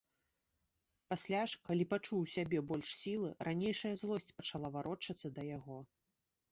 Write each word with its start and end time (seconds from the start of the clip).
Пасля 1.13 1.41
ж, 1.51 1.59
калі 1.67 1.83
пачуў 1.93 2.17
у 2.21 2.31
сябе 2.37 2.65
больш 2.73 2.97
сілы, 3.03 3.29
ранейшая 3.49 3.93
злосць 4.05 4.35
пачала 4.41 4.67
варочацца 4.79 5.27
да 5.39 5.49
яго. 5.57 5.77